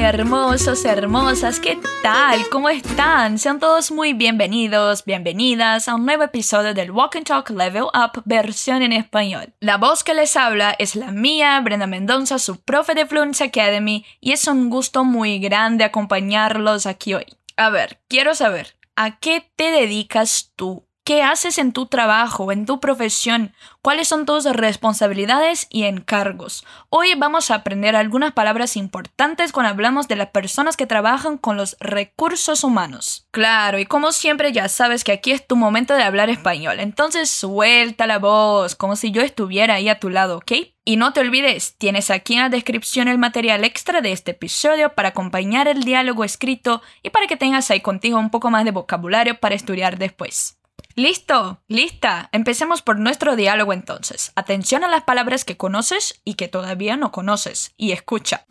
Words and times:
hermosos, 0.00 0.86
hermosas, 0.86 1.60
¿qué 1.60 1.78
tal? 2.02 2.48
¿Cómo 2.50 2.70
están? 2.70 3.38
Sean 3.38 3.60
todos 3.60 3.90
muy 3.90 4.14
bienvenidos, 4.14 5.04
bienvenidas 5.04 5.86
a 5.86 5.96
un 5.96 6.06
nuevo 6.06 6.22
episodio 6.22 6.72
del 6.72 6.90
Walk 6.90 7.16
and 7.16 7.26
Talk 7.26 7.50
Level 7.50 7.84
Up 7.84 8.22
versión 8.24 8.80
en 8.80 8.94
español. 8.94 9.52
La 9.60 9.76
voz 9.76 10.02
que 10.02 10.14
les 10.14 10.34
habla 10.36 10.74
es 10.78 10.96
la 10.96 11.10
mía, 11.10 11.60
Brenda 11.60 11.86
Mendoza, 11.86 12.38
su 12.38 12.62
profe 12.62 12.94
de 12.94 13.04
Fluency 13.04 13.44
Academy, 13.44 14.06
y 14.18 14.32
es 14.32 14.46
un 14.46 14.70
gusto 14.70 15.04
muy 15.04 15.38
grande 15.38 15.84
acompañarlos 15.84 16.86
aquí 16.86 17.12
hoy. 17.12 17.26
A 17.56 17.68
ver, 17.68 18.00
quiero 18.08 18.34
saber, 18.34 18.76
¿a 18.96 19.18
qué 19.18 19.46
te 19.56 19.70
dedicas 19.70 20.52
tú? 20.56 20.86
¿Qué 21.04 21.20
haces 21.20 21.58
en 21.58 21.72
tu 21.72 21.86
trabajo, 21.86 22.52
en 22.52 22.64
tu 22.64 22.78
profesión? 22.78 23.52
¿Cuáles 23.82 24.06
son 24.06 24.24
tus 24.24 24.44
responsabilidades 24.44 25.66
y 25.68 25.82
encargos? 25.82 26.64
Hoy 26.90 27.14
vamos 27.16 27.50
a 27.50 27.56
aprender 27.56 27.96
algunas 27.96 28.34
palabras 28.34 28.76
importantes 28.76 29.50
cuando 29.50 29.70
hablamos 29.70 30.06
de 30.06 30.14
las 30.14 30.28
personas 30.28 30.76
que 30.76 30.86
trabajan 30.86 31.38
con 31.38 31.56
los 31.56 31.76
recursos 31.80 32.62
humanos. 32.62 33.26
Claro, 33.32 33.80
y 33.80 33.84
como 33.84 34.12
siempre 34.12 34.52
ya 34.52 34.68
sabes 34.68 35.02
que 35.02 35.10
aquí 35.10 35.32
es 35.32 35.44
tu 35.44 35.56
momento 35.56 35.94
de 35.94 36.04
hablar 36.04 36.30
español, 36.30 36.78
entonces 36.78 37.28
suelta 37.28 38.06
la 38.06 38.20
voz, 38.20 38.76
como 38.76 38.94
si 38.94 39.10
yo 39.10 39.22
estuviera 39.22 39.74
ahí 39.74 39.88
a 39.88 39.98
tu 39.98 40.08
lado, 40.08 40.36
¿ok? 40.36 40.52
Y 40.84 40.98
no 40.98 41.12
te 41.12 41.18
olvides, 41.18 41.74
tienes 41.78 42.10
aquí 42.10 42.34
en 42.34 42.42
la 42.42 42.48
descripción 42.48 43.08
el 43.08 43.18
material 43.18 43.64
extra 43.64 44.02
de 44.02 44.12
este 44.12 44.30
episodio 44.30 44.94
para 44.94 45.08
acompañar 45.08 45.66
el 45.66 45.82
diálogo 45.82 46.22
escrito 46.22 46.80
y 47.02 47.10
para 47.10 47.26
que 47.26 47.36
tengas 47.36 47.72
ahí 47.72 47.80
contigo 47.80 48.20
un 48.20 48.30
poco 48.30 48.50
más 48.50 48.64
de 48.64 48.70
vocabulario 48.70 49.40
para 49.40 49.56
estudiar 49.56 49.98
después. 49.98 50.61
Listo, 50.94 51.62
lista. 51.68 52.28
Empecemos 52.32 52.82
por 52.82 52.98
nuestro 52.98 53.36
diálogo 53.36 53.72
entonces. 53.72 54.32
Atención 54.36 54.84
a 54.84 54.88
las 54.88 55.04
palabras 55.04 55.44
que 55.44 55.56
conoces 55.56 56.20
y 56.24 56.34
que 56.34 56.48
todavía 56.48 56.96
no 56.96 57.12
conoces. 57.12 57.72
Y 57.76 57.92
escucha. 57.92 58.46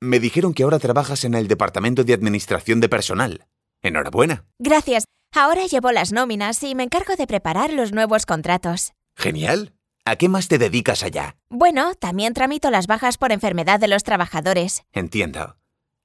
Me 0.00 0.18
dijeron 0.18 0.54
que 0.54 0.62
ahora 0.62 0.78
trabajas 0.78 1.24
en 1.24 1.34
el 1.34 1.48
Departamento 1.48 2.04
de 2.04 2.14
Administración 2.14 2.80
de 2.80 2.88
Personal. 2.88 3.46
Enhorabuena. 3.82 4.44
Gracias. 4.58 5.04
Ahora 5.34 5.66
llevo 5.66 5.92
las 5.92 6.12
nóminas 6.12 6.62
y 6.62 6.74
me 6.74 6.84
encargo 6.84 7.14
de 7.16 7.26
preparar 7.26 7.72
los 7.72 7.92
nuevos 7.92 8.26
contratos. 8.26 8.92
Genial. 9.14 9.74
¿A 10.04 10.16
qué 10.16 10.28
más 10.28 10.48
te 10.48 10.58
dedicas 10.58 11.02
allá? 11.02 11.36
Bueno, 11.50 11.94
también 11.94 12.32
tramito 12.32 12.70
las 12.70 12.86
bajas 12.86 13.18
por 13.18 13.32
enfermedad 13.32 13.78
de 13.78 13.88
los 13.88 14.02
trabajadores. 14.02 14.82
Entiendo. 14.92 15.56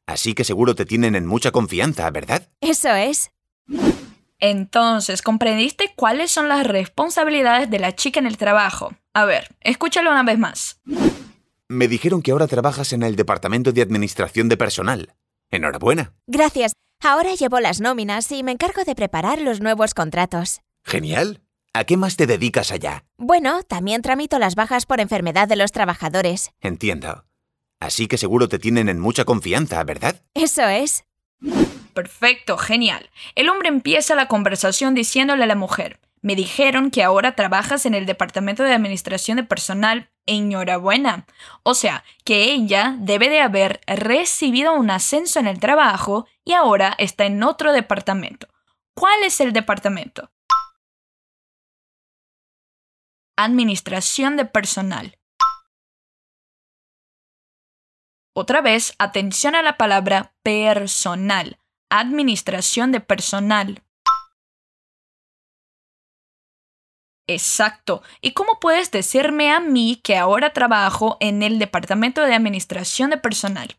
Así 0.06 0.34
que 0.36 0.44
seguro 0.44 0.76
te 0.76 0.86
tienen 0.86 1.16
en 1.16 1.26
mucha 1.26 1.52
confianza, 1.52 2.10
¿verdad? 2.12 2.50
Eso 2.62 2.94
es. 2.94 3.32
Entonces, 4.40 5.22
¿comprendiste 5.22 5.94
cuáles 5.96 6.32
son 6.32 6.50
las 6.50 6.68
responsabilidades 6.68 7.70
de 7.70 7.80
la 7.80 7.96
chica 7.96 8.20
en 8.20 8.28
el 8.28 8.38
trabajo? 8.38 8.94
A 9.14 9.26
ver, 9.26 9.56
escúchalo 9.62 10.12
una 10.12 10.24
vez 10.24 10.38
más. 10.38 10.82
Me 11.68 11.88
dijeron 11.88 12.22
que 12.22 12.32
ahora 12.32 12.48
trabajas 12.48 12.94
en 12.94 13.04
el 13.04 13.16
Departamento 13.16 13.72
de 13.72 13.82
Administración 13.82 14.50
de 14.50 14.58
Personal. 14.58 15.16
Enhorabuena. 15.52 16.14
Gracias. 16.28 16.74
Ahora 17.02 17.34
llevo 17.36 17.60
las 17.60 17.82
nóminas 17.82 18.32
y 18.32 18.44
me 18.44 18.52
encargo 18.52 18.84
de 18.84 18.96
preparar 18.96 19.42
los 19.42 19.62
nuevos 19.62 19.94
contratos. 19.94 20.62
Genial. 20.84 21.42
¿A 21.74 21.84
qué 21.84 21.98
más 21.98 22.16
te 22.16 22.26
dedicas 22.26 22.72
allá? 22.72 23.04
Bueno, 23.18 23.64
también 23.64 24.02
tramito 24.02 24.40
las 24.40 24.56
bajas 24.56 24.86
por 24.86 25.00
enfermedad 25.00 25.48
de 25.48 25.58
los 25.58 25.72
trabajadores. 25.72 26.52
Entiendo. 26.62 27.26
Así 27.80 28.08
que 28.08 28.18
seguro 28.18 28.48
te 28.48 28.60
tienen 28.60 28.88
en 28.88 29.00
mucha 29.00 29.26
confianza, 29.26 29.84
¿verdad? 29.84 30.22
Eso 30.34 30.64
es. 30.68 31.04
Perfecto, 31.96 32.58
genial. 32.58 33.10
El 33.36 33.48
hombre 33.48 33.70
empieza 33.70 34.16
la 34.16 34.28
conversación 34.28 34.94
diciéndole 34.96 35.46
a 35.46 35.48
la 35.48 35.56
mujer, 35.56 36.02
me 36.22 36.36
dijeron 36.36 36.92
que 36.92 37.04
ahora 37.04 37.36
trabajas 37.36 37.86
en 37.86 37.94
el 37.94 38.06
Departamento 38.06 38.64
de 38.64 38.74
Administración 38.74 39.38
de 39.38 39.44
Personal. 39.44 40.10
Enhorabuena. 40.26 41.28
O 41.62 41.76
sea, 41.76 42.04
que 42.24 42.52
ella 42.52 42.96
debe 42.98 43.30
de 43.30 43.42
haber 43.42 43.80
recibido 43.86 44.74
un 44.74 44.90
ascenso 44.90 45.40
en 45.40 45.46
el 45.46 45.60
trabajo 45.60 46.28
y 46.44 46.54
ahora 46.54 46.96
está 46.98 47.26
en 47.26 47.44
otro 47.44 47.72
departamento. 47.72 48.48
¿Cuál 48.96 49.24
es 49.24 49.40
el 49.40 49.54
departamento? 49.54 50.32
Administración 53.38 54.36
de 54.36 54.46
Personal. 54.46 55.20
Otra 58.34 58.62
vez, 58.62 58.96
atención 58.98 59.54
a 59.54 59.62
la 59.62 59.78
palabra 59.78 60.34
personal 60.42 61.60
administración 61.90 62.92
de 62.92 63.00
personal. 63.00 63.84
Exacto. 67.28 68.04
¿Y 68.22 68.34
cómo 68.34 68.60
puedes 68.60 68.92
decirme 68.92 69.52
a 69.52 69.60
mí 69.60 70.00
que 70.04 70.16
ahora 70.16 70.54
trabajo 70.54 71.18
en 71.20 71.42
el 71.42 71.58
Departamento 71.58 72.22
de 72.22 72.36
Administración 72.36 73.10
de 73.10 73.18
Personal? 73.18 73.76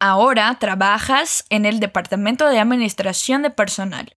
Ahora 0.00 0.56
trabajas 0.58 1.44
en 1.50 1.66
el 1.66 1.80
Departamento 1.80 2.48
de 2.48 2.58
Administración 2.60 3.42
de 3.42 3.50
Personal. 3.50 4.16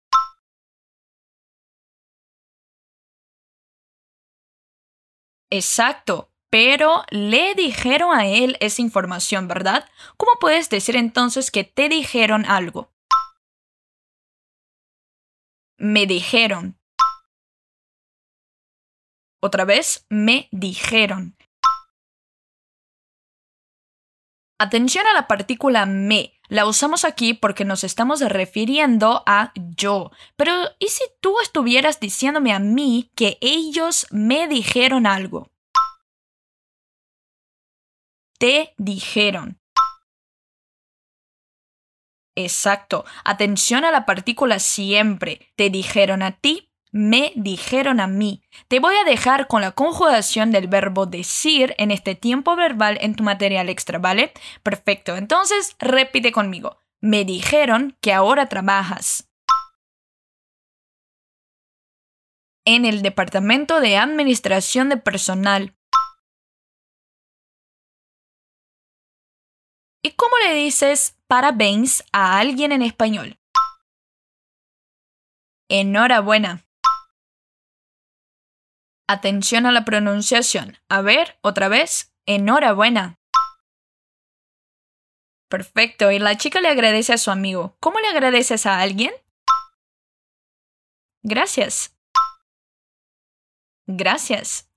Exacto 5.50 6.30
pero 6.50 7.04
le 7.10 7.54
dijeron 7.54 8.16
a 8.16 8.26
él 8.26 8.56
esa 8.60 8.82
información, 8.82 9.48
¿verdad? 9.48 9.88
¿Cómo 10.16 10.32
puedes 10.40 10.70
decir 10.70 10.96
entonces 10.96 11.50
que 11.50 11.64
te 11.64 11.88
dijeron 11.88 12.44
algo? 12.46 12.90
Me 15.78 16.06
dijeron. 16.06 16.78
Otra 19.40 19.64
vez, 19.64 20.06
me 20.08 20.48
dijeron. 20.50 21.36
Atención 24.60 25.06
a 25.06 25.14
la 25.14 25.28
partícula 25.28 25.86
me. 25.86 26.32
La 26.48 26.66
usamos 26.66 27.04
aquí 27.04 27.34
porque 27.34 27.64
nos 27.64 27.84
estamos 27.84 28.20
refiriendo 28.20 29.22
a 29.26 29.52
yo. 29.54 30.10
Pero, 30.34 30.52
¿y 30.80 30.88
si 30.88 31.04
tú 31.20 31.38
estuvieras 31.40 32.00
diciéndome 32.00 32.52
a 32.52 32.58
mí 32.58 33.12
que 33.14 33.38
ellos 33.40 34.08
me 34.10 34.48
dijeron 34.48 35.06
algo? 35.06 35.52
Te 38.38 38.74
dijeron. 38.78 39.60
Exacto. 42.36 43.04
Atención 43.24 43.84
a 43.84 43.90
la 43.90 44.06
partícula 44.06 44.60
siempre. 44.60 45.50
Te 45.56 45.70
dijeron 45.70 46.22
a 46.22 46.32
ti, 46.38 46.70
me 46.92 47.32
dijeron 47.34 47.98
a 47.98 48.06
mí. 48.06 48.42
Te 48.68 48.78
voy 48.78 48.94
a 48.94 49.04
dejar 49.04 49.48
con 49.48 49.60
la 49.60 49.72
conjugación 49.72 50.52
del 50.52 50.68
verbo 50.68 51.06
decir 51.06 51.74
en 51.78 51.90
este 51.90 52.14
tiempo 52.14 52.54
verbal 52.54 52.96
en 53.00 53.16
tu 53.16 53.24
material 53.24 53.68
extra, 53.68 53.98
¿vale? 53.98 54.32
Perfecto. 54.62 55.16
Entonces, 55.16 55.74
repite 55.80 56.30
conmigo. 56.30 56.78
Me 57.00 57.24
dijeron 57.24 57.96
que 58.00 58.12
ahora 58.12 58.48
trabajas. 58.48 59.28
En 62.64 62.84
el 62.84 63.02
Departamento 63.02 63.80
de 63.80 63.96
Administración 63.96 64.90
de 64.90 64.98
Personal. 64.98 65.77
¿Y 70.02 70.12
cómo 70.12 70.36
le 70.38 70.54
dices 70.54 71.16
parabéns 71.26 72.04
a 72.12 72.38
alguien 72.38 72.72
en 72.72 72.82
español? 72.82 73.38
Enhorabuena. 75.68 76.64
Atención 79.08 79.66
a 79.66 79.72
la 79.72 79.84
pronunciación. 79.84 80.78
A 80.88 81.02
ver, 81.02 81.38
otra 81.42 81.68
vez. 81.68 82.14
Enhorabuena. 82.26 83.18
Perfecto. 85.48 86.10
Y 86.10 86.18
la 86.18 86.36
chica 86.36 86.60
le 86.60 86.68
agradece 86.68 87.14
a 87.14 87.18
su 87.18 87.30
amigo. 87.30 87.76
¿Cómo 87.80 87.98
le 88.00 88.08
agradeces 88.08 88.66
a 88.66 88.80
alguien? 88.80 89.12
Gracias. 91.22 91.96
Gracias 93.86 94.67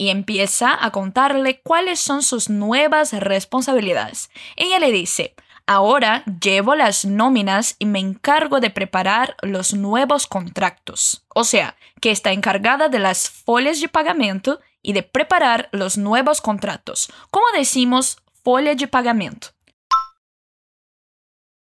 y 0.00 0.08
empieza 0.08 0.82
a 0.82 0.92
contarle 0.92 1.60
cuáles 1.60 2.00
son 2.00 2.22
sus 2.22 2.48
nuevas 2.48 3.12
responsabilidades. 3.12 4.30
Ella 4.56 4.78
le 4.78 4.92
dice, 4.92 5.34
ahora 5.66 6.24
llevo 6.40 6.74
las 6.74 7.04
nóminas 7.04 7.76
y 7.78 7.84
me 7.84 7.98
encargo 7.98 8.60
de 8.60 8.70
preparar 8.70 9.36
los 9.42 9.74
nuevos 9.74 10.26
contratos. 10.26 11.26
O 11.34 11.44
sea, 11.44 11.76
que 12.00 12.12
está 12.12 12.32
encargada 12.32 12.88
de 12.88 12.98
las 12.98 13.28
folias 13.28 13.78
de 13.82 13.90
pagamento 13.90 14.60
y 14.80 14.94
de 14.94 15.02
preparar 15.02 15.68
los 15.70 15.98
nuevos 15.98 16.40
contratos. 16.40 17.12
¿Cómo 17.30 17.44
decimos 17.54 18.16
folia 18.42 18.74
de 18.74 18.88
pagamento? 18.88 19.48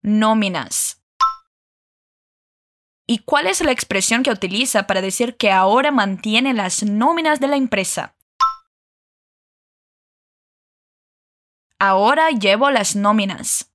Nóminas. 0.04 0.91
¿Y 3.12 3.18
cuál 3.18 3.48
es 3.48 3.60
la 3.60 3.74
expresión 3.74 4.24
que 4.24 4.32
utiliza 4.32 4.88
para 4.88 5.02
decir 5.02 5.36
que 5.36 5.52
ahora 5.52 5.92
mantiene 5.92 6.54
las 6.54 6.82
nóminas 6.84 7.42
de 7.42 7.50
la 7.50 7.58
empresa? 7.58 8.16
Ahora 11.78 12.30
llevo 12.30 12.72
las 12.72 12.96
nóminas. 12.96 13.70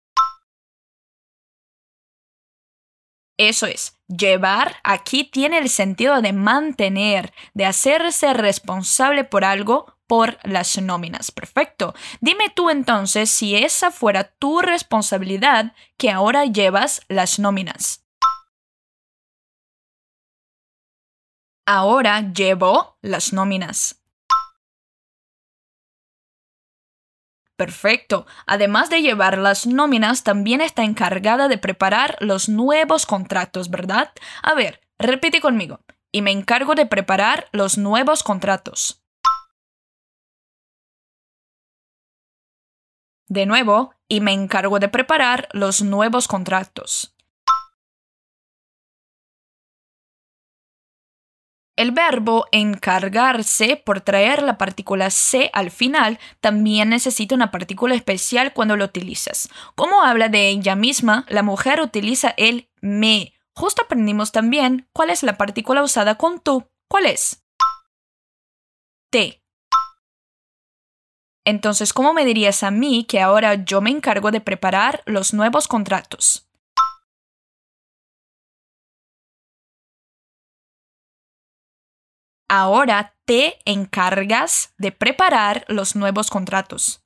Eso 3.36 3.66
es, 3.66 4.00
llevar 4.08 4.76
aquí 4.82 5.24
tiene 5.24 5.58
el 5.58 5.68
sentido 5.68 6.22
de 6.22 6.32
mantener, 6.32 7.34
de 7.52 7.66
hacerse 7.66 8.32
responsable 8.32 9.24
por 9.24 9.44
algo 9.44 9.98
por 10.06 10.38
las 10.44 10.80
nóminas. 10.80 11.30
Perfecto. 11.30 11.94
Dime 12.22 12.48
tú 12.48 12.70
entonces 12.70 13.30
si 13.30 13.54
esa 13.54 13.90
fuera 13.90 14.32
tu 14.38 14.62
responsabilidad 14.62 15.74
que 15.98 16.10
ahora 16.10 16.46
llevas 16.46 17.02
las 17.08 17.38
nóminas. 17.38 18.05
Ahora 21.68 22.32
llevo 22.32 22.96
las 23.02 23.32
nóminas. 23.32 24.00
Perfecto. 27.56 28.24
Además 28.46 28.88
de 28.88 29.02
llevar 29.02 29.36
las 29.36 29.66
nóminas, 29.66 30.22
también 30.22 30.60
está 30.60 30.84
encargada 30.84 31.48
de 31.48 31.58
preparar 31.58 32.16
los 32.20 32.48
nuevos 32.48 33.04
contratos, 33.04 33.68
¿verdad? 33.68 34.12
A 34.42 34.54
ver, 34.54 34.80
repite 34.98 35.40
conmigo. 35.40 35.80
Y 36.12 36.22
me 36.22 36.30
encargo 36.30 36.76
de 36.76 36.86
preparar 36.86 37.48
los 37.50 37.78
nuevos 37.78 38.22
contratos. 38.22 39.02
De 43.28 43.44
nuevo, 43.44 43.92
y 44.06 44.20
me 44.20 44.32
encargo 44.32 44.78
de 44.78 44.88
preparar 44.88 45.48
los 45.50 45.82
nuevos 45.82 46.28
contratos. 46.28 47.15
El 51.76 51.90
verbo 51.90 52.46
encargarse, 52.52 53.76
por 53.76 54.00
traer 54.00 54.42
la 54.42 54.56
partícula 54.56 55.10
se 55.10 55.50
al 55.52 55.70
final, 55.70 56.18
también 56.40 56.88
necesita 56.88 57.34
una 57.34 57.50
partícula 57.50 57.94
especial 57.94 58.54
cuando 58.54 58.76
lo 58.76 58.86
utilizas. 58.86 59.50
Como 59.74 60.02
habla 60.02 60.30
de 60.30 60.48
ella 60.48 60.74
misma, 60.74 61.26
la 61.28 61.42
mujer 61.42 61.82
utiliza 61.82 62.32
el 62.38 62.70
me. 62.80 63.34
Justo 63.54 63.82
aprendimos 63.82 64.32
también 64.32 64.88
cuál 64.94 65.10
es 65.10 65.22
la 65.22 65.36
partícula 65.36 65.82
usada 65.82 66.14
con 66.16 66.40
tú. 66.40 66.66
¿Cuál 66.88 67.06
es? 67.06 67.44
Te. 69.10 69.42
Entonces, 71.44 71.92
¿cómo 71.92 72.14
me 72.14 72.24
dirías 72.24 72.62
a 72.62 72.70
mí 72.70 73.04
que 73.04 73.20
ahora 73.20 73.54
yo 73.54 73.82
me 73.82 73.90
encargo 73.90 74.30
de 74.30 74.40
preparar 74.40 75.02
los 75.04 75.34
nuevos 75.34 75.68
contratos? 75.68 76.45
Ahora 82.48 83.16
te 83.24 83.58
encargas 83.64 84.72
de 84.78 84.92
preparar 84.92 85.64
los 85.68 85.96
nuevos 85.96 86.30
contratos. 86.30 87.02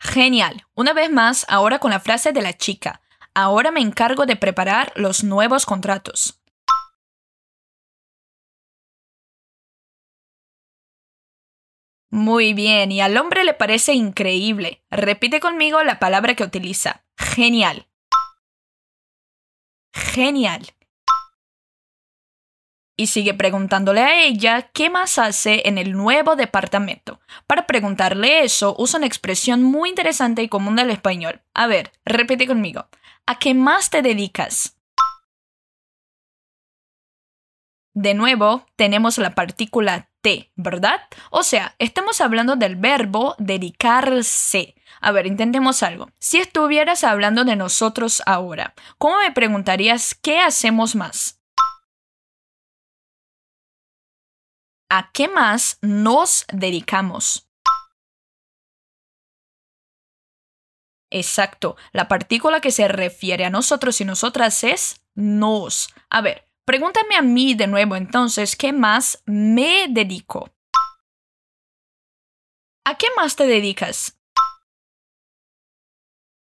Genial. 0.00 0.66
Una 0.74 0.92
vez 0.92 1.10
más, 1.10 1.46
ahora 1.48 1.78
con 1.78 1.90
la 1.90 2.00
frase 2.00 2.32
de 2.32 2.42
la 2.42 2.56
chica. 2.56 3.00
Ahora 3.34 3.70
me 3.70 3.80
encargo 3.80 4.26
de 4.26 4.34
preparar 4.36 4.92
los 4.96 5.22
nuevos 5.22 5.66
contratos. 5.66 6.40
Muy 12.10 12.54
bien, 12.54 12.90
y 12.90 13.00
al 13.00 13.16
hombre 13.18 13.44
le 13.44 13.54
parece 13.54 13.92
increíble. 13.92 14.82
Repite 14.90 15.40
conmigo 15.40 15.82
la 15.84 15.98
palabra 15.98 16.34
que 16.34 16.42
utiliza. 16.42 17.04
Genial. 17.16 17.87
Genial. 19.92 20.66
Y 22.96 23.06
sigue 23.06 23.32
preguntándole 23.32 24.00
a 24.00 24.22
ella 24.22 24.70
qué 24.72 24.90
más 24.90 25.18
hace 25.18 25.62
en 25.68 25.78
el 25.78 25.92
nuevo 25.92 26.34
departamento. 26.34 27.20
Para 27.46 27.66
preguntarle 27.66 28.42
eso, 28.42 28.74
usa 28.76 28.98
una 28.98 29.06
expresión 29.06 29.62
muy 29.62 29.90
interesante 29.90 30.42
y 30.42 30.48
común 30.48 30.74
del 30.74 30.90
español. 30.90 31.42
A 31.54 31.68
ver, 31.68 31.92
repite 32.04 32.48
conmigo. 32.48 32.88
¿A 33.26 33.38
qué 33.38 33.54
más 33.54 33.90
te 33.90 34.02
dedicas? 34.02 34.77
De 38.00 38.14
nuevo, 38.14 38.64
tenemos 38.76 39.18
la 39.18 39.34
partícula 39.34 40.08
te, 40.20 40.52
¿verdad? 40.54 41.00
O 41.32 41.42
sea, 41.42 41.74
estamos 41.80 42.20
hablando 42.20 42.54
del 42.54 42.76
verbo 42.76 43.34
dedicarse. 43.38 44.76
A 45.00 45.10
ver, 45.10 45.26
intentemos 45.26 45.82
algo. 45.82 46.08
Si 46.20 46.38
estuvieras 46.38 47.02
hablando 47.02 47.42
de 47.42 47.56
nosotros 47.56 48.22
ahora, 48.24 48.72
¿cómo 48.98 49.18
me 49.18 49.32
preguntarías 49.32 50.14
qué 50.14 50.38
hacemos 50.38 50.94
más? 50.94 51.40
¿A 54.88 55.10
qué 55.12 55.26
más 55.26 55.78
nos 55.82 56.46
dedicamos? 56.52 57.50
Exacto, 61.10 61.76
la 61.90 62.06
partícula 62.06 62.60
que 62.60 62.70
se 62.70 62.86
refiere 62.86 63.44
a 63.44 63.50
nosotros 63.50 64.00
y 64.00 64.04
nosotras 64.04 64.62
es 64.62 65.00
nos. 65.16 65.92
A 66.10 66.20
ver, 66.20 66.47
pregúntame 66.68 67.16
a 67.16 67.22
mí 67.22 67.54
de 67.54 67.66
nuevo 67.66 67.96
entonces, 67.96 68.54
¿qué 68.54 68.74
más 68.74 69.22
me 69.24 69.86
dedico? 69.88 70.50
¿A 72.84 72.98
qué 72.98 73.06
más 73.16 73.36
te 73.36 73.46
dedicas? 73.46 74.20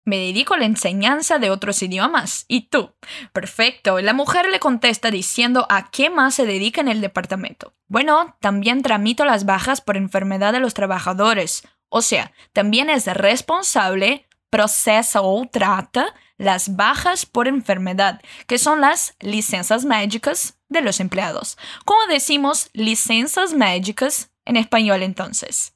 Me 0.04 0.16
dedico 0.16 0.54
a 0.54 0.58
la 0.58 0.64
enseñanza 0.64 1.38
de 1.38 1.50
otros 1.50 1.80
idiomas. 1.84 2.46
¿Y 2.48 2.62
tú? 2.62 2.96
Perfecto. 3.32 4.00
La 4.00 4.12
mujer 4.12 4.48
le 4.48 4.58
contesta 4.58 5.12
diciendo 5.12 5.68
a 5.70 5.88
qué 5.88 6.10
más 6.10 6.34
se 6.34 6.46
dedica 6.46 6.80
en 6.80 6.88
el 6.88 7.00
departamento. 7.00 7.74
Bueno, 7.86 8.36
también 8.40 8.82
tramito 8.82 9.24
las 9.24 9.44
bajas 9.44 9.80
por 9.80 9.96
enfermedad 9.96 10.52
de 10.52 10.58
los 10.58 10.74
trabajadores. 10.74 11.62
O 11.90 12.02
sea, 12.02 12.32
también 12.52 12.90
es 12.90 13.06
responsable, 13.06 14.26
procesa 14.50 15.20
o 15.22 15.46
trata 15.46 16.12
las 16.38 16.76
bajas 16.76 17.26
por 17.26 17.46
enfermedad, 17.46 18.22
que 18.46 18.58
son 18.58 18.80
las 18.80 19.14
licencias 19.20 19.84
médicas 19.84 20.58
de 20.68 20.80
los 20.80 21.00
empleados. 21.00 21.58
¿Cómo 21.84 22.06
decimos 22.06 22.70
licencias 22.72 23.52
médicas 23.52 24.30
en 24.46 24.56
español 24.56 25.02
entonces? 25.02 25.74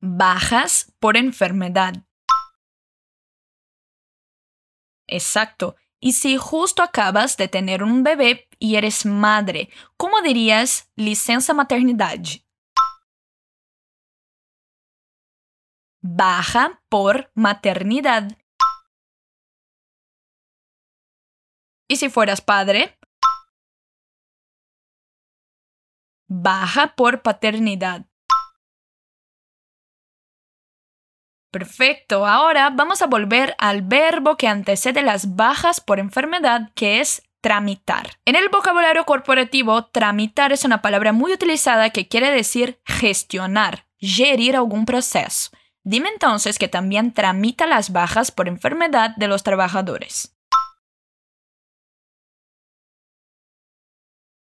bajas 0.00 0.92
por 0.98 1.16
enfermedad. 1.16 1.94
Exacto. 5.06 5.76
Y 6.00 6.12
si 6.12 6.36
justo 6.36 6.82
acabas 6.82 7.36
de 7.36 7.48
tener 7.48 7.82
un 7.82 8.02
bebé 8.02 8.48
y 8.58 8.76
eres 8.76 9.04
madre, 9.04 9.68
¿cómo 9.96 10.22
dirías 10.22 10.90
licencia 10.96 11.52
maternidad? 11.52 12.18
Baja 16.02 16.82
por 16.88 17.30
maternidad. 17.34 18.32
¿Y 21.88 21.96
si 21.96 22.08
fueras 22.08 22.40
padre? 22.40 22.98
Baja 26.26 26.94
por 26.94 27.20
paternidad. 27.20 28.06
Perfecto, 31.50 32.26
ahora 32.26 32.70
vamos 32.70 33.02
a 33.02 33.06
volver 33.06 33.54
al 33.58 33.82
verbo 33.82 34.36
que 34.36 34.46
antecede 34.46 35.02
las 35.02 35.34
bajas 35.34 35.80
por 35.80 35.98
enfermedad, 35.98 36.70
que 36.74 37.00
es 37.00 37.28
tramitar. 37.42 38.18
En 38.24 38.36
el 38.36 38.48
vocabulario 38.48 39.04
corporativo, 39.04 39.84
tramitar 39.86 40.52
es 40.52 40.64
una 40.64 40.80
palabra 40.80 41.12
muy 41.12 41.32
utilizada 41.32 41.90
que 41.90 42.08
quiere 42.08 42.30
decir 42.30 42.80
gestionar, 42.86 43.86
gerir 43.98 44.56
algún 44.56 44.86
proceso. 44.86 45.50
Dime 45.82 46.10
entonces 46.10 46.58
que 46.58 46.68
también 46.68 47.14
tramita 47.14 47.66
las 47.66 47.90
bajas 47.92 48.30
por 48.30 48.48
enfermedad 48.48 49.16
de 49.16 49.28
los 49.28 49.42
trabajadores. 49.42 50.36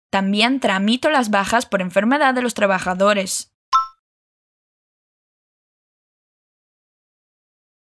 También 0.10 0.60
tramito 0.60 1.10
las 1.10 1.30
bajas 1.30 1.66
por 1.66 1.82
enfermedad 1.82 2.34
de 2.34 2.42
los 2.42 2.56
trabajadores. 2.56 3.54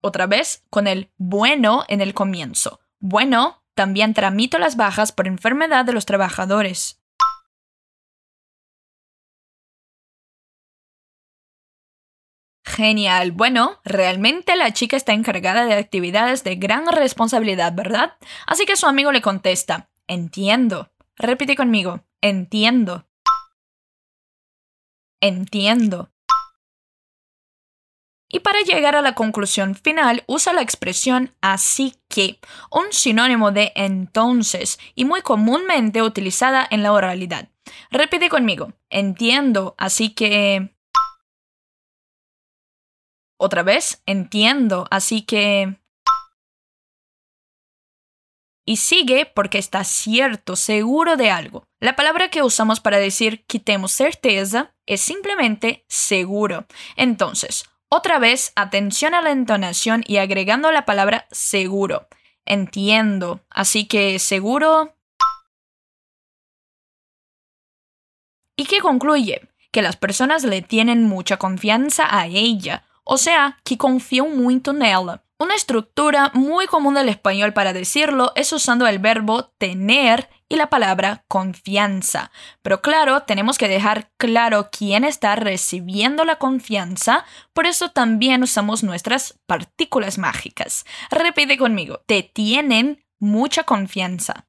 Otra 0.00 0.26
vez 0.26 0.64
con 0.68 0.86
el 0.86 1.10
bueno 1.16 1.84
en 1.88 2.00
el 2.00 2.14
comienzo. 2.14 2.80
Bueno, 2.98 3.62
también 3.74 4.14
tramito 4.14 4.58
las 4.58 4.76
bajas 4.76 5.12
por 5.12 5.26
enfermedad 5.26 5.84
de 5.84 5.92
los 5.92 6.06
trabajadores. 6.06 7.00
Genial. 12.78 13.32
Bueno, 13.32 13.80
realmente 13.84 14.54
la 14.54 14.72
chica 14.72 14.96
está 14.96 15.12
encargada 15.12 15.64
de 15.64 15.74
actividades 15.74 16.44
de 16.44 16.54
gran 16.54 16.86
responsabilidad, 16.86 17.72
¿verdad? 17.74 18.16
Así 18.46 18.66
que 18.66 18.76
su 18.76 18.86
amigo 18.86 19.10
le 19.10 19.20
contesta, 19.20 19.90
entiendo. 20.06 20.88
Repite 21.16 21.56
conmigo, 21.56 22.04
entiendo. 22.20 23.04
Entiendo. 25.20 26.12
Y 28.28 28.38
para 28.40 28.60
llegar 28.60 28.94
a 28.94 29.02
la 29.02 29.16
conclusión 29.16 29.74
final 29.74 30.22
usa 30.28 30.52
la 30.52 30.62
expresión 30.62 31.34
así 31.40 31.96
que, 32.06 32.38
un 32.70 32.92
sinónimo 32.92 33.50
de 33.50 33.72
entonces 33.74 34.78
y 34.94 35.04
muy 35.04 35.22
comúnmente 35.22 36.00
utilizada 36.00 36.64
en 36.70 36.84
la 36.84 36.92
oralidad. 36.92 37.48
Repite 37.90 38.28
conmigo, 38.28 38.72
entiendo, 38.88 39.74
así 39.78 40.10
que... 40.10 40.77
Otra 43.38 43.62
vez, 43.62 44.02
entiendo, 44.04 44.86
así 44.90 45.22
que... 45.22 45.76
Y 48.66 48.76
sigue 48.76 49.24
porque 49.24 49.56
está 49.56 49.82
cierto, 49.84 50.54
seguro 50.54 51.16
de 51.16 51.30
algo. 51.30 51.64
La 51.80 51.96
palabra 51.96 52.28
que 52.28 52.42
usamos 52.42 52.80
para 52.80 52.98
decir 52.98 53.46
quitemos 53.46 53.92
certeza 53.92 54.74
es 54.84 55.00
simplemente 55.00 55.86
seguro. 55.88 56.66
Entonces, 56.96 57.64
otra 57.88 58.18
vez, 58.18 58.52
atención 58.56 59.14
a 59.14 59.22
la 59.22 59.30
entonación 59.30 60.04
y 60.06 60.18
agregando 60.18 60.70
la 60.70 60.84
palabra 60.84 61.26
seguro. 61.30 62.08
Entiendo. 62.44 63.40
Así 63.48 63.86
que 63.86 64.18
seguro... 64.18 64.94
¿Y 68.56 68.64
qué 68.66 68.80
concluye? 68.80 69.48
Que 69.70 69.82
las 69.82 69.96
personas 69.96 70.42
le 70.42 70.60
tienen 70.62 71.04
mucha 71.04 71.36
confianza 71.36 72.06
a 72.10 72.26
ella, 72.26 72.87
o 73.08 73.16
sea, 73.16 73.58
que 73.64 73.78
confían 73.78 74.36
mucho 74.36 74.72
en 74.72 74.82
ella. 74.82 75.24
Una 75.38 75.54
estructura 75.54 76.30
muy 76.34 76.66
común 76.66 76.94
del 76.94 77.08
español 77.08 77.54
para 77.54 77.72
decirlo 77.72 78.32
es 78.34 78.52
usando 78.52 78.86
el 78.86 78.98
verbo 78.98 79.44
tener 79.56 80.28
y 80.46 80.56
la 80.56 80.68
palabra 80.68 81.24
confianza. 81.26 82.30
Pero 82.60 82.82
claro, 82.82 83.22
tenemos 83.22 83.56
que 83.56 83.68
dejar 83.68 84.10
claro 84.18 84.68
quién 84.70 85.04
está 85.04 85.36
recibiendo 85.36 86.24
la 86.24 86.36
confianza, 86.36 87.24
por 87.54 87.66
eso 87.66 87.90
también 87.90 88.42
usamos 88.42 88.82
nuestras 88.82 89.38
partículas 89.46 90.18
mágicas. 90.18 90.84
Repite 91.10 91.56
conmigo, 91.56 92.02
te 92.06 92.22
tienen 92.22 93.02
mucha 93.18 93.64
confianza. 93.64 94.48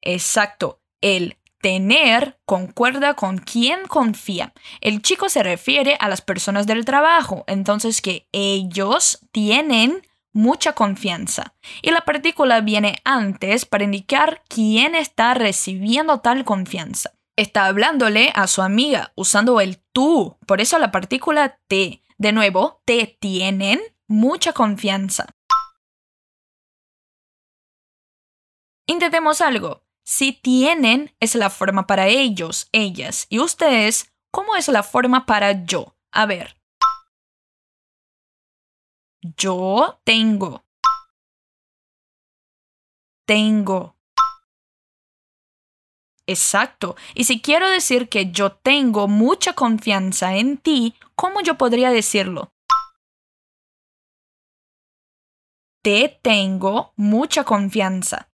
Exacto, 0.00 0.80
el 1.00 1.37
Tener 1.60 2.38
concuerda 2.44 3.14
con 3.14 3.38
quién 3.38 3.86
confía. 3.88 4.52
El 4.80 5.02
chico 5.02 5.28
se 5.28 5.42
refiere 5.42 5.96
a 5.98 6.08
las 6.08 6.20
personas 6.20 6.66
del 6.66 6.84
trabajo, 6.84 7.44
entonces 7.48 8.00
que 8.00 8.28
ellos 8.32 9.20
tienen 9.32 10.02
mucha 10.32 10.72
confianza. 10.74 11.54
Y 11.82 11.90
la 11.90 12.02
partícula 12.02 12.60
viene 12.60 12.96
antes 13.04 13.66
para 13.66 13.84
indicar 13.84 14.42
quién 14.48 14.94
está 14.94 15.34
recibiendo 15.34 16.20
tal 16.20 16.44
confianza. 16.44 17.12
Está 17.36 17.66
hablándole 17.66 18.30
a 18.34 18.46
su 18.46 18.62
amiga 18.62 19.12
usando 19.16 19.60
el 19.60 19.78
tú, 19.92 20.38
por 20.46 20.60
eso 20.60 20.78
la 20.78 20.92
partícula 20.92 21.58
te. 21.66 22.02
De 22.18 22.32
nuevo, 22.32 22.82
te 22.84 23.16
tienen 23.20 23.80
mucha 24.06 24.52
confianza. 24.52 25.26
Intentemos 28.86 29.40
algo. 29.40 29.87
Si 30.10 30.32
tienen 30.32 31.14
es 31.20 31.34
la 31.34 31.50
forma 31.50 31.86
para 31.86 32.06
ellos, 32.06 32.70
ellas. 32.72 33.26
Y 33.28 33.40
ustedes, 33.40 34.10
¿cómo 34.30 34.56
es 34.56 34.66
la 34.68 34.82
forma 34.82 35.26
para 35.26 35.66
yo? 35.66 35.98
A 36.12 36.24
ver. 36.24 36.58
Yo 39.36 40.00
tengo. 40.04 40.64
Tengo. 43.26 43.98
Exacto. 46.26 46.96
Y 47.14 47.24
si 47.24 47.42
quiero 47.42 47.68
decir 47.68 48.08
que 48.08 48.30
yo 48.30 48.52
tengo 48.52 49.08
mucha 49.08 49.52
confianza 49.52 50.36
en 50.36 50.56
ti, 50.56 50.94
¿cómo 51.16 51.42
yo 51.42 51.58
podría 51.58 51.90
decirlo? 51.90 52.54
Te 55.82 56.18
tengo 56.22 56.94
mucha 56.96 57.44
confianza. 57.44 58.30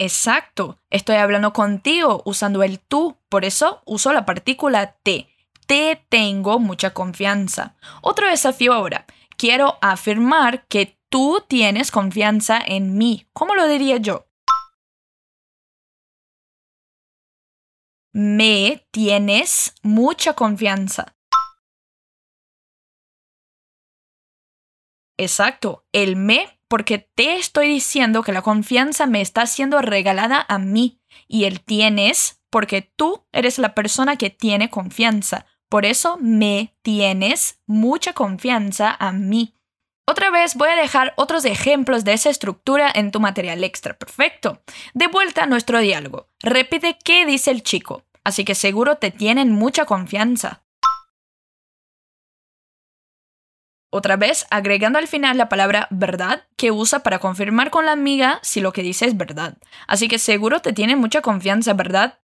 Exacto, 0.00 0.78
estoy 0.90 1.16
hablando 1.16 1.52
contigo 1.52 2.22
usando 2.24 2.62
el 2.62 2.78
tú, 2.78 3.16
por 3.28 3.44
eso 3.44 3.82
uso 3.84 4.12
la 4.12 4.24
partícula 4.24 4.96
te. 5.02 5.28
Te 5.66 6.02
tengo 6.08 6.60
mucha 6.60 6.94
confianza. 6.94 7.76
Otro 8.00 8.28
desafío 8.28 8.72
ahora. 8.72 9.06
Quiero 9.36 9.76
afirmar 9.82 10.66
que 10.68 10.98
tú 11.08 11.44
tienes 11.48 11.90
confianza 11.90 12.60
en 12.64 12.96
mí. 12.96 13.26
¿Cómo 13.32 13.54
lo 13.54 13.66
diría 13.66 13.96
yo? 13.96 14.26
Me 18.12 18.86
tienes 18.92 19.74
mucha 19.82 20.34
confianza. 20.34 21.16
Exacto, 25.18 25.84
el 25.92 26.14
me 26.14 26.57
porque 26.68 26.98
te 26.98 27.36
estoy 27.36 27.68
diciendo 27.68 28.22
que 28.22 28.32
la 28.32 28.42
confianza 28.42 29.06
me 29.06 29.20
está 29.20 29.46
siendo 29.46 29.80
regalada 29.80 30.44
a 30.48 30.58
mí 30.58 31.00
y 31.26 31.44
el 31.44 31.60
tienes 31.60 32.42
porque 32.50 32.82
tú 32.82 33.26
eres 33.32 33.58
la 33.58 33.74
persona 33.74 34.16
que 34.16 34.30
tiene 34.30 34.70
confianza. 34.70 35.46
Por 35.68 35.84
eso 35.84 36.18
me 36.20 36.76
tienes 36.82 37.60
mucha 37.66 38.12
confianza 38.12 38.96
a 38.98 39.12
mí. 39.12 39.54
Otra 40.06 40.30
vez 40.30 40.54
voy 40.54 40.70
a 40.70 40.76
dejar 40.76 41.12
otros 41.16 41.44
ejemplos 41.44 42.02
de 42.04 42.14
esa 42.14 42.30
estructura 42.30 42.90
en 42.94 43.10
tu 43.10 43.20
material 43.20 43.62
extra. 43.62 43.98
Perfecto. 43.98 44.62
De 44.94 45.06
vuelta 45.06 45.42
a 45.42 45.46
nuestro 45.46 45.80
diálogo. 45.80 46.30
Repite 46.40 46.96
qué 47.04 47.26
dice 47.26 47.50
el 47.50 47.62
chico. 47.62 48.04
Así 48.24 48.44
que 48.44 48.54
seguro 48.54 48.96
te 48.96 49.10
tienen 49.10 49.52
mucha 49.52 49.84
confianza. 49.84 50.64
Otra 53.90 54.16
vez, 54.16 54.46
agregando 54.50 54.98
al 54.98 55.08
final 55.08 55.38
la 55.38 55.48
palabra 55.48 55.88
verdad 55.90 56.46
que 56.56 56.70
usa 56.70 57.02
para 57.02 57.20
confirmar 57.20 57.70
con 57.70 57.86
la 57.86 57.92
amiga 57.92 58.38
si 58.42 58.60
lo 58.60 58.72
que 58.72 58.82
dice 58.82 59.06
es 59.06 59.16
verdad. 59.16 59.56
Así 59.86 60.08
que 60.08 60.18
seguro 60.18 60.60
te 60.60 60.74
tiene 60.74 60.94
mucha 60.94 61.22
confianza, 61.22 61.72
¿verdad? 61.72 62.20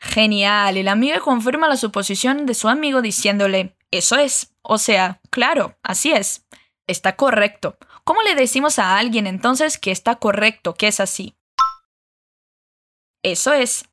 Genial, 0.00 0.76
y 0.76 0.82
la 0.82 0.92
amiga 0.92 1.20
confirma 1.20 1.68
la 1.68 1.76
suposición 1.76 2.46
de 2.46 2.54
su 2.54 2.68
amigo 2.68 3.02
diciéndole, 3.02 3.76
eso 3.92 4.16
es, 4.16 4.54
o 4.62 4.78
sea, 4.78 5.20
claro, 5.30 5.76
así 5.82 6.10
es, 6.10 6.46
está 6.88 7.16
correcto. 7.16 7.76
¿Cómo 8.02 8.22
le 8.22 8.34
decimos 8.34 8.78
a 8.78 8.96
alguien 8.96 9.26
entonces 9.26 9.78
que 9.78 9.92
está 9.92 10.16
correcto, 10.16 10.74
que 10.74 10.88
es 10.88 10.98
así? 10.98 11.36
Eso 13.22 13.52
es. 13.52 13.84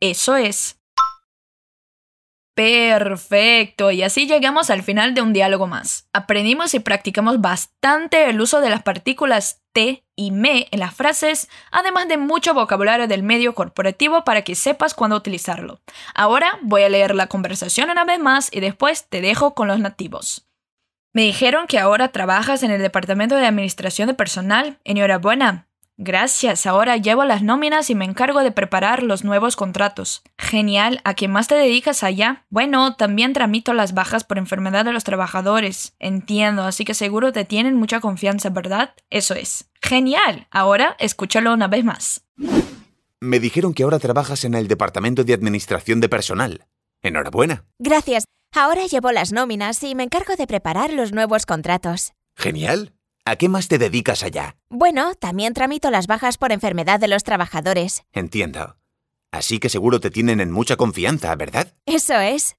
Eso 0.00 0.34
es. 0.36 0.79
Perfecto, 2.54 3.90
y 3.90 4.02
así 4.02 4.26
llegamos 4.26 4.70
al 4.70 4.82
final 4.82 5.14
de 5.14 5.22
un 5.22 5.32
diálogo 5.32 5.66
más. 5.66 6.08
Aprendimos 6.12 6.74
y 6.74 6.80
practicamos 6.80 7.40
bastante 7.40 8.28
el 8.28 8.40
uso 8.40 8.60
de 8.60 8.68
las 8.68 8.82
partículas 8.82 9.62
te 9.72 10.04
y 10.16 10.32
me 10.32 10.66
en 10.70 10.80
las 10.80 10.94
frases, 10.94 11.48
además 11.70 12.08
de 12.08 12.18
mucho 12.18 12.52
vocabulario 12.52 13.06
del 13.06 13.22
medio 13.22 13.54
corporativo 13.54 14.24
para 14.24 14.42
que 14.42 14.56
sepas 14.56 14.94
cuándo 14.94 15.16
utilizarlo. 15.16 15.80
Ahora 16.14 16.58
voy 16.62 16.82
a 16.82 16.88
leer 16.88 17.14
la 17.14 17.28
conversación 17.28 17.88
una 17.88 18.04
vez 18.04 18.18
más 18.18 18.50
y 18.52 18.60
después 18.60 19.08
te 19.08 19.20
dejo 19.20 19.54
con 19.54 19.68
los 19.68 19.78
nativos. 19.78 20.46
Me 21.12 21.22
dijeron 21.22 21.66
que 21.66 21.78
ahora 21.78 22.12
trabajas 22.12 22.62
en 22.62 22.70
el 22.70 22.82
departamento 22.82 23.36
de 23.36 23.46
administración 23.46 24.08
de 24.08 24.14
personal. 24.14 24.78
Enhorabuena. 24.84 25.69
Gracias, 26.02 26.64
ahora 26.64 26.96
llevo 26.96 27.26
las 27.26 27.42
nóminas 27.42 27.90
y 27.90 27.94
me 27.94 28.06
encargo 28.06 28.40
de 28.40 28.52
preparar 28.52 29.02
los 29.02 29.22
nuevos 29.22 29.54
contratos. 29.54 30.22
Genial, 30.38 31.02
¿a 31.04 31.12
qué 31.12 31.28
más 31.28 31.46
te 31.46 31.56
dedicas 31.56 32.02
allá? 32.02 32.46
Bueno, 32.48 32.96
también 32.96 33.34
tramito 33.34 33.74
las 33.74 33.92
bajas 33.92 34.24
por 34.24 34.38
enfermedad 34.38 34.86
de 34.86 34.94
los 34.94 35.04
trabajadores. 35.04 35.94
Entiendo, 35.98 36.64
así 36.64 36.86
que 36.86 36.94
seguro 36.94 37.32
te 37.32 37.44
tienen 37.44 37.76
mucha 37.76 38.00
confianza, 38.00 38.48
¿verdad? 38.48 38.94
Eso 39.10 39.34
es. 39.34 39.68
Genial, 39.82 40.46
ahora 40.50 40.96
escúchalo 41.00 41.52
una 41.52 41.68
vez 41.68 41.84
más. 41.84 42.22
Me 43.20 43.38
dijeron 43.38 43.74
que 43.74 43.82
ahora 43.82 43.98
trabajas 43.98 44.44
en 44.44 44.54
el 44.54 44.68
departamento 44.68 45.22
de 45.22 45.34
administración 45.34 46.00
de 46.00 46.08
personal. 46.08 46.66
Enhorabuena. 47.02 47.66
Gracias. 47.78 48.24
Ahora 48.54 48.86
llevo 48.86 49.12
las 49.12 49.32
nóminas 49.32 49.82
y 49.82 49.94
me 49.94 50.04
encargo 50.04 50.34
de 50.36 50.46
preparar 50.46 50.94
los 50.94 51.12
nuevos 51.12 51.44
contratos. 51.44 52.14
Genial. 52.36 52.94
¿A 53.30 53.36
qué 53.36 53.48
más 53.48 53.68
te 53.68 53.78
dedicas 53.78 54.24
allá? 54.24 54.56
Bueno, 54.70 55.14
también 55.14 55.54
tramito 55.54 55.92
las 55.92 56.08
bajas 56.08 56.36
por 56.36 56.50
enfermedad 56.50 56.98
de 56.98 57.06
los 57.06 57.22
trabajadores. 57.22 58.02
Entiendo. 58.12 58.76
Así 59.30 59.60
que 59.60 59.68
seguro 59.68 60.00
te 60.00 60.10
tienen 60.10 60.40
en 60.40 60.50
mucha 60.50 60.74
confianza, 60.74 61.32
¿verdad? 61.36 61.72
Eso 61.86 62.18
es. 62.18 62.56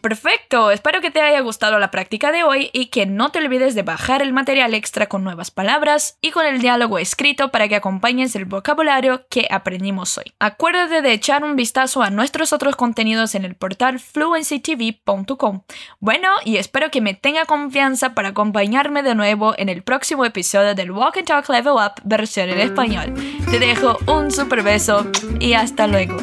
Perfecto, 0.00 0.70
espero 0.70 1.00
que 1.00 1.10
te 1.10 1.20
haya 1.20 1.40
gustado 1.40 1.78
la 1.78 1.90
práctica 1.90 2.32
de 2.32 2.44
hoy 2.44 2.70
y 2.72 2.86
que 2.86 3.06
no 3.06 3.30
te 3.30 3.40
olvides 3.40 3.74
de 3.74 3.82
bajar 3.82 4.22
el 4.22 4.32
material 4.32 4.74
extra 4.74 5.08
con 5.08 5.24
nuevas 5.24 5.50
palabras 5.50 6.16
y 6.20 6.30
con 6.30 6.46
el 6.46 6.60
diálogo 6.60 6.98
escrito 6.98 7.50
para 7.50 7.68
que 7.68 7.76
acompañes 7.76 8.34
el 8.36 8.44
vocabulario 8.44 9.26
que 9.28 9.48
aprendimos 9.50 10.16
hoy. 10.18 10.32
Acuérdate 10.38 11.02
de 11.02 11.12
echar 11.12 11.44
un 11.44 11.56
vistazo 11.56 12.02
a 12.02 12.10
nuestros 12.10 12.52
otros 12.52 12.76
contenidos 12.76 13.34
en 13.34 13.44
el 13.44 13.54
portal 13.54 13.98
fluencytv.com. 13.98 15.62
Bueno, 16.00 16.28
y 16.44 16.56
espero 16.56 16.90
que 16.90 17.00
me 17.00 17.14
tenga 17.14 17.44
confianza 17.44 18.14
para 18.14 18.28
acompañarme 18.28 19.02
de 19.02 19.14
nuevo 19.14 19.54
en 19.58 19.68
el 19.68 19.82
próximo 19.82 20.24
episodio 20.24 20.74
del 20.74 20.90
Walk 20.90 21.16
and 21.18 21.26
Talk 21.26 21.48
Level 21.48 21.74
Up 21.74 22.00
versión 22.04 22.50
en 22.50 22.60
español. 22.60 23.14
Te 23.50 23.58
dejo 23.58 23.98
un 24.06 24.30
super 24.30 24.62
beso 24.62 25.06
y 25.40 25.54
hasta 25.54 25.86
luego. 25.86 26.16